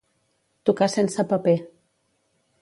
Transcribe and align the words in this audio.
Tocar 0.69 0.87
sense 0.93 1.27
paper. 1.35 1.55